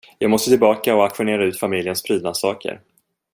Jag 0.19 0.31
måste 0.31 0.49
tillbaka 0.49 0.95
och 0.95 1.03
auktionera 1.03 1.45
ut 1.45 1.59
familjens 1.59 2.03
prydnadssaker. 2.03 2.81